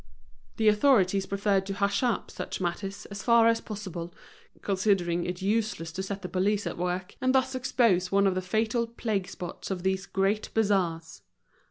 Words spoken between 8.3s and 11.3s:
the fatal plague spots of these great bazaars.